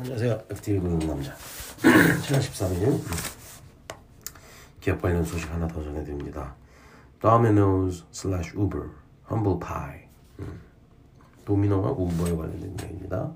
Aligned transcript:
안녕하세요. 0.00 0.44
FTV 0.48 0.80
보는 0.80 0.98
남자. 1.00 1.34
7월 1.34 2.38
13일 2.38 3.00
기업 4.80 5.02
관련 5.02 5.22
소식 5.22 5.50
하나 5.52 5.68
더 5.68 5.82
전해드립니다. 5.82 6.54
Domino's 7.20 8.04
slash 8.10 8.56
Uber, 8.56 8.92
Humble 9.30 9.58
Pie. 9.60 10.08
음. 10.38 10.58
도미노와 11.44 11.90
우버에 11.90 12.34
관련된 12.34 12.76
이야기입니다. 12.80 13.34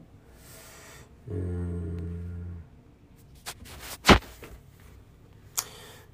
음. 1.33 2.63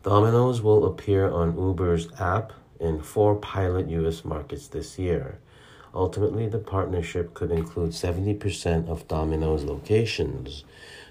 Domino's 0.03 0.61
will 0.65 0.85
appear 0.85 1.31
on 1.31 1.55
Uber's 1.57 2.09
app 2.21 2.53
in 2.81 2.99
four 2.99 3.41
pilot 3.41 3.89
U.S. 3.89 4.25
markets 4.25 4.69
this 4.69 4.99
year. 4.99 5.39
Ultimately, 5.94 6.48
the 6.50 6.60
partnership 6.60 7.34
could 7.34 7.52
include 7.52 7.92
70% 7.92 8.90
of 8.90 9.08
Domino's 9.08 9.64
locations. 9.64 10.66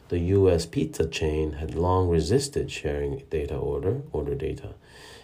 The 0.08 0.18
US 0.18 0.66
pizza 0.66 1.06
chain 1.06 1.52
had 1.52 1.74
long 1.74 2.08
resisted 2.08 2.70
sharing 2.70 3.22
data 3.30 3.56
order, 3.56 4.02
order 4.12 4.34
data. 4.34 4.74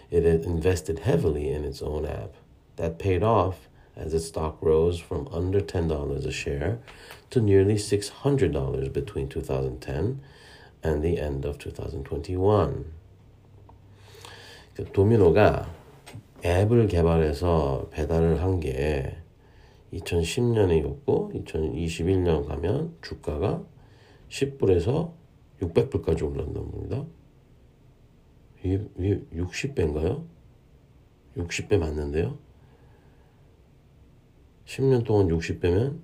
It 0.09 0.23
had 0.23 0.43
invested 0.43 0.99
heavily 0.99 1.49
in 1.49 1.63
its 1.63 1.81
own 1.81 2.05
app. 2.05 2.33
That 2.77 2.97
paid 2.97 3.21
off 3.21 3.67
as 3.95 4.13
its 4.13 4.27
stock 4.27 4.57
rose 4.61 4.99
from 4.99 5.27
under 5.31 5.61
$10 5.61 6.25
a 6.25 6.31
share 6.31 6.79
to 7.29 7.39
nearly 7.39 7.75
$600 7.75 8.91
between 8.91 9.29
2010 9.29 10.21
and 10.83 11.03
the 11.03 11.19
end 11.19 11.45
of 11.45 11.59
2021. 11.59 12.85
도미노가 14.93 15.69
앱을 16.43 16.87
개발해서 16.87 17.89
배달을 17.91 18.41
한게 18.41 19.17
2010년이었고 19.92 21.44
2021년 21.44 22.46
가면 22.46 22.96
주가가 23.02 23.64
10불에서 24.28 25.12
600불까지 25.60 26.24
올랐단 26.24 26.54
말입니다. 26.54 27.06
이게, 28.62 28.84
이게 28.98 29.20
60배인가요? 29.34 30.26
60배 31.36 31.78
맞는데요? 31.78 32.38
10년 34.66 35.04
동안 35.04 35.28
60배면 35.28 36.00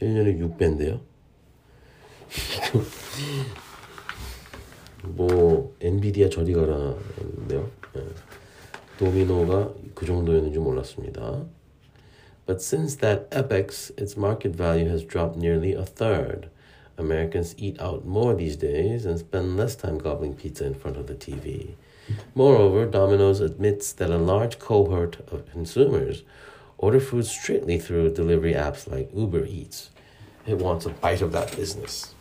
1년에 0.00 0.38
6배인데요? 0.40 1.00
뭐 5.04 5.74
엔비디아 5.80 6.28
저리 6.28 6.52
가라는데요. 6.52 7.70
네. 7.94 8.02
도미노가 8.98 9.74
그 9.94 10.06
정도였는지 10.06 10.58
몰랐습니다. 10.58 11.44
But 12.45 12.61
since 12.61 12.95
that 12.95 13.27
epoch, 13.31 13.73
its 13.97 14.15
market 14.15 14.55
value 14.55 14.87
has 14.89 15.03
dropped 15.03 15.37
nearly 15.37 15.73
a 15.73 15.85
third. 15.85 16.49
Americans 16.97 17.53
eat 17.57 17.79
out 17.79 18.05
more 18.05 18.33
these 18.33 18.55
days 18.55 19.05
and 19.05 19.19
spend 19.19 19.57
less 19.57 19.75
time 19.75 19.97
gobbling 19.97 20.33
pizza 20.33 20.65
in 20.65 20.73
front 20.73 20.97
of 20.97 21.07
the 21.07 21.13
TV. 21.13 21.75
Moreover, 22.33 22.85
Domino's 22.85 23.41
admits 23.41 23.91
that 23.93 24.09
a 24.09 24.17
large 24.17 24.59
cohort 24.59 25.19
of 25.31 25.49
consumers 25.51 26.23
order 26.77 26.99
food 26.99 27.25
straightly 27.25 27.77
through 27.79 28.13
delivery 28.13 28.53
apps 28.53 28.89
like 28.89 29.09
Uber 29.13 29.45
Eats. 29.45 29.89
It 30.45 30.57
wants 30.59 30.85
a 30.85 30.89
bite 30.89 31.21
of 31.21 31.31
that 31.33 31.55
business. 31.55 32.13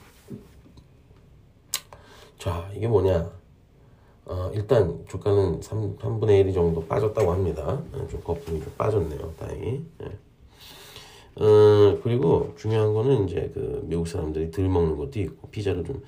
자, 2.39 2.69
이게 2.75 2.87
뭐냐? 2.87 3.31
어, 4.26 4.52
일단 4.54 5.04
주가는 5.10 5.62
3, 5.62 5.98
3분의 5.98 6.46
1이 6.46 6.54
정도 6.54 6.86
빠졌다고 6.86 7.32
합니다. 7.32 7.82
좀 8.10 8.22
거품이 8.24 8.62
좀 8.62 8.74
빠졌네요. 8.78 9.34
다행히. 9.40 9.84
네. 9.98 10.08
어, 11.36 12.00
그리고 12.04 12.54
중요한 12.58 12.94
거는 12.94 13.28
이제 13.28 13.52
그 13.54 13.82
미국 13.86 14.08
사람들이 14.08 14.52
덜 14.52 14.68
먹는 14.70 14.98
것도 14.98 15.20
있고 15.20 15.48
피자를 15.50 15.84
좀 15.84 16.02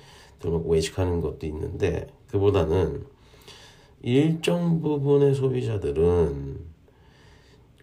덜 0.44 0.52
먹고 0.52 0.70
외식하는 0.70 1.22
것도 1.22 1.46
있는데 1.46 2.06
그보다는 2.28 3.06
일정 4.02 4.82
부분의 4.82 5.34
소비자들은 5.34 6.74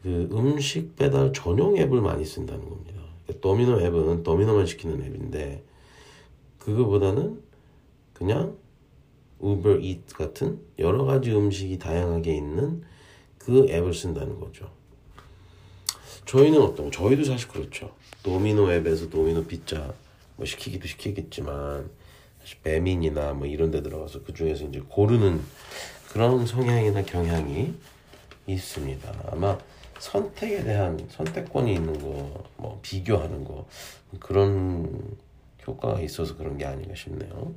그 0.04 0.30
음식 0.32 0.96
배달 0.96 1.34
전용 1.34 1.78
앱을 1.78 2.02
많이 2.02 2.24
쓴다는 2.24 2.70
겁니다. 2.70 3.02
그러니까 3.24 3.42
도미노 3.42 3.82
앱은 3.82 4.24
도미노만 4.24 4.68
시키는 4.68 5.02
앱인데 5.04 5.64
그거보다는 6.60 7.42
그냥 8.14 8.56
우버 9.42 9.78
이트 9.78 10.16
같은 10.16 10.62
여러 10.80 11.04
가지 11.04 11.32
음식이 11.32 11.80
다양하게 11.80 12.36
있는 12.36 12.84
그 13.38 13.68
앱을 13.70 13.94
쓴다는 13.94 14.40
거죠. 14.40 14.70
저희는 16.26 16.62
어떤 16.62 16.92
저희도 16.92 17.24
사실 17.24 17.48
그렇죠. 17.50 17.92
도미노 18.24 18.72
앱에서 18.72 19.10
도미노 19.10 19.46
피자 19.46 19.94
뭐 20.38 20.46
시키기도 20.46 20.88
시키겠지만 20.88 21.90
사실 22.40 22.58
배민이나 22.64 23.34
뭐 23.34 23.48
이런 23.48 23.72
데 23.72 23.82
들어가서 23.82 24.24
그 24.24 24.34
중에서 24.34 24.66
이제 24.66 24.82
고르는 24.88 25.42
그런 26.10 26.46
성향이나 26.46 27.04
경향이 27.04 27.74
있습니다. 28.46 29.30
아마 29.32 29.58
선택에 30.00 30.64
대한 30.64 31.00
선택권이 31.10 31.74
있는 31.74 32.00
거, 32.00 32.44
뭐 32.58 32.80
비교하는 32.82 33.44
거 33.44 33.68
그런 34.20 35.16
효과가 35.66 36.02
있어서 36.02 36.36
그런 36.38 36.58
게 36.58 36.66
아닌가 36.66 36.96
싶네요. 36.96 37.54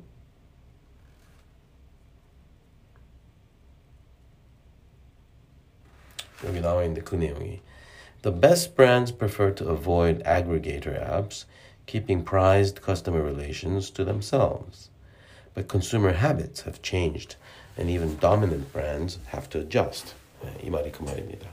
여기 6.46 6.60
나와 6.60 6.82
있는데 6.84 7.02
그 7.02 7.16
내용이 7.16 7.60
The 8.22 8.38
best 8.38 8.74
brands 8.74 9.12
prefer 9.12 9.54
to 9.54 9.70
avoid 9.70 10.22
aggregator 10.24 10.94
apps, 10.94 11.46
keeping 11.86 12.22
prized 12.22 12.82
customer 12.82 13.22
relations 13.22 13.90
to 13.92 14.04
themselves. 14.04 14.90
But 15.54 15.68
consumer 15.68 16.12
habits 16.12 16.62
have 16.62 16.82
changed, 16.82 17.36
and 17.78 17.90
even 17.90 18.18
dominant 18.20 18.72
brands 18.72 19.18
have 19.32 19.48
to 19.50 19.60
adjust. 19.60 20.14
이 20.62 20.70
말이 20.70 20.92
그 20.92 21.02
말입니다. 21.02 21.48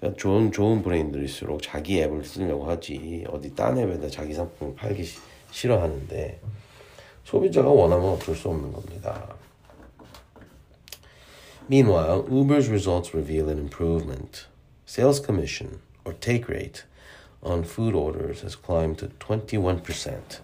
그러니까 0.00 0.18
좋은 0.18 0.52
좋은 0.52 0.82
브랜드일수록 0.82 1.62
자기 1.62 2.00
앱을 2.00 2.24
쓰려고 2.24 2.70
하지 2.70 3.24
어디 3.28 3.54
딴 3.54 3.78
앱에다 3.78 4.08
자기 4.08 4.34
상품을 4.34 4.74
팔기 4.74 5.04
시, 5.04 5.18
싫어하는데 5.50 6.40
소비자가 7.24 7.68
원하면 7.68 8.10
어쩔 8.10 8.34
수 8.34 8.48
없는 8.48 8.72
겁니다. 8.72 9.34
Meanwhile, 11.69 12.27
Uber's 12.29 12.67
results 12.69 13.13
reveal 13.13 13.49
an 13.49 13.57
improvement. 13.57 14.47
Sales 14.85 15.19
commission, 15.19 15.79
or 16.03 16.13
take 16.13 16.49
rate, 16.49 16.83
on 17.41 17.63
food 17.63 17.95
orders 17.95 18.41
has 18.41 18.55
climbed 18.55 18.97
to 18.99 19.07
21%. 19.07 20.41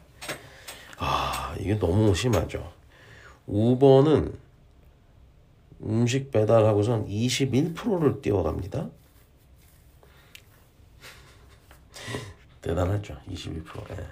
아, 0.97 1.55
이게 1.59 1.77
너무 1.77 2.13
심하죠. 2.15 2.71
우버는 3.47 4.37
음식 5.83 6.31
배달하고선 6.31 7.07
21%를 7.07 8.21
뛰어갑니다. 8.21 8.89
대단하죠. 12.61 13.17
21%. 13.29 13.63
예. 13.91 14.05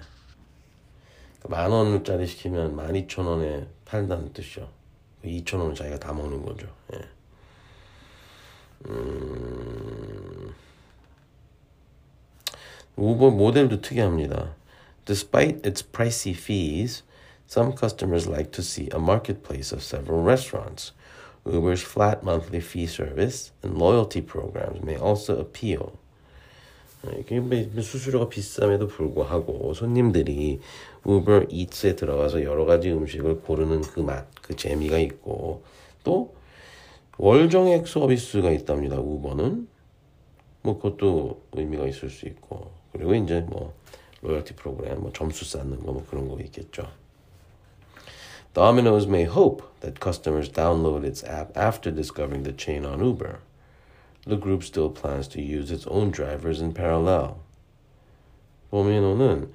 만 1.48 1.70
원짜리 1.70 2.26
시키면 2.26 2.76
12,000원에 2.76 3.66
팔다는 3.84 4.32
뜻이죠. 4.32 4.77
2천 5.23 5.59
원은 5.59 5.75
자기가 5.75 5.99
다 5.99 6.13
먹는 6.13 6.43
거죠. 6.43 6.67
예. 6.93 6.99
음... 8.87 10.53
우버 12.95 13.31
모델도 13.31 13.81
특이합니다. 13.81 14.55
Despite 15.05 15.65
its 15.65 15.81
pricey 15.81 16.33
fees, 16.33 17.03
some 17.47 17.73
customers 17.75 18.27
like 18.27 18.51
to 18.51 18.61
see 18.61 18.89
a 18.91 18.99
marketplace 18.99 19.71
of 19.71 19.81
several 19.83 20.21
restaurants. 20.23 20.93
Uber's 21.45 21.81
flat 21.81 22.23
monthly 22.23 22.61
fee 22.61 22.87
service 22.87 23.51
and 23.63 23.77
loyalty 23.77 24.21
programs 24.21 24.81
may 24.81 24.95
also 24.95 25.37
appeal. 25.39 25.99
수수료가 27.80 28.28
비쌈에도 28.28 28.88
불구하고 28.88 29.72
손님들이 29.74 30.60
우버 31.04 31.44
이츠에 31.48 31.94
들어가서 31.96 32.42
여러 32.42 32.64
가지 32.64 32.90
음식을 32.90 33.40
고르는 33.42 33.82
그 33.82 34.00
맛, 34.00 34.26
그 34.42 34.56
재미가 34.56 34.98
있고 34.98 35.62
또 36.04 36.34
월정액 37.18 37.86
서비스가 37.86 38.50
있답니다. 38.50 38.98
우버는 38.98 39.68
뭐 40.62 40.78
그것도 40.78 41.42
의미가 41.52 41.86
있을 41.86 42.10
수 42.10 42.26
있고 42.26 42.70
그리고 42.92 43.14
이제 43.14 43.40
뭐 43.40 43.74
로열티 44.22 44.54
프로그램, 44.54 45.00
뭐 45.00 45.12
점수 45.12 45.44
쌓는 45.44 45.78
거 45.84 45.92
뭐 45.92 46.04
그런 46.10 46.28
거 46.28 46.40
있겠죠. 46.40 46.88
Domino's 48.54 49.06
may 49.06 49.24
hope 49.24 49.62
that 49.80 50.00
customers 50.00 50.50
download 50.50 51.04
its 51.04 51.22
app 51.22 51.56
after 51.56 51.94
discovering 51.94 52.42
the 52.42 52.56
chain 52.56 52.84
on 52.84 52.98
Uber. 52.98 53.38
The 54.26 54.36
group 54.36 54.62
still 54.62 54.90
plans 54.90 55.28
to 55.28 55.40
use 55.40 55.70
its 55.70 55.86
own 55.88 56.10
drivers 56.10 56.60
in 56.60 56.74
parallel. 56.74 57.36
도미노는 58.70 59.52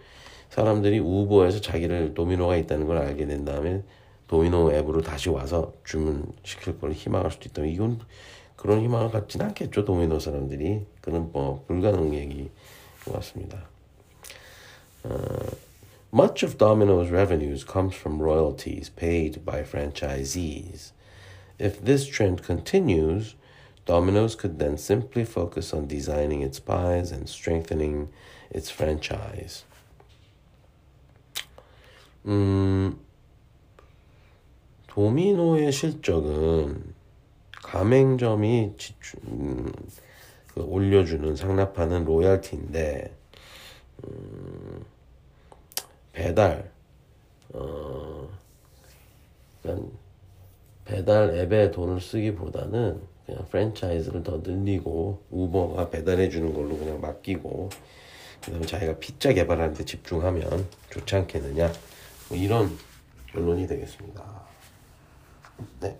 사람들이 0.49 0.99
우버에서 0.99 1.61
자기를 1.61 2.13
도미노가 2.13 2.57
있다는 2.57 2.87
걸 2.87 2.97
알게 2.97 3.25
된 3.25 3.45
다음에 3.45 3.83
도미노 4.27 4.71
앱으로 4.73 5.01
다시 5.01 5.29
와서 5.29 5.73
주문시킬 5.83 6.79
걸 6.79 6.93
희망할 6.93 7.31
수도 7.31 7.49
있다. 7.49 7.65
이건 7.65 7.99
그런 8.55 8.81
희망을 8.81 9.11
갖지는 9.11 9.47
않겠죠. 9.47 9.85
도미노 9.85 10.19
사람들이. 10.19 10.85
그는 11.01 11.31
뭐 11.31 11.63
불가능 11.67 12.15
얘기 12.15 12.49
같습니다. 13.11 13.67
어, 15.03 15.09
Much 16.13 16.45
of 16.45 16.57
Domino's 16.57 17.09
revenues 17.09 17.63
comes 17.63 17.95
from 17.95 18.21
royalties 18.21 18.89
paid 18.89 19.43
by 19.43 19.63
franchisees. 19.63 20.91
If 21.59 21.83
this 21.83 22.05
trend 22.05 22.43
continues, 22.45 23.35
Domino's 23.85 24.35
could 24.35 24.59
then 24.59 24.77
simply 24.77 25.25
focus 25.25 25.73
on 25.73 25.87
designing 25.87 26.41
its 26.41 26.59
pies 26.59 27.11
and 27.11 27.27
strengthening 27.27 28.09
its 28.49 28.69
franchise. 28.71 29.65
음, 32.25 32.97
도미노의 34.87 35.71
실적은 35.71 36.93
가맹점이 37.51 38.75
지출, 38.77 39.19
음, 39.27 39.71
그 40.53 40.61
올려주는 40.61 41.35
상납하는 41.35 42.05
로얄티인데 42.05 43.13
음, 44.05 44.85
배달 46.13 46.71
어, 47.53 48.29
그러니까 49.61 49.87
배달 50.85 51.35
앱에 51.35 51.71
돈을 51.71 51.99
쓰기보다는 51.99 53.12
그냥 53.25 53.45
프랜차이즈를 53.49 54.23
더 54.23 54.41
늘리고 54.43 55.23
우버가 55.31 55.89
배달해 55.89 56.29
주는 56.29 56.53
걸로 56.53 56.77
그냥 56.77 56.99
맡기고 56.99 57.69
그다음에 58.43 58.65
자기가 58.65 58.97
피자 58.99 59.33
개발하는 59.33 59.73
데 59.73 59.85
집중하면 59.85 60.67
좋지 60.89 61.15
않겠느냐 61.15 61.71
뭐 62.29 62.37
이런 62.37 62.77
결론이 63.27 63.67
되겠습니다. 63.67 64.23
네. 65.79 65.97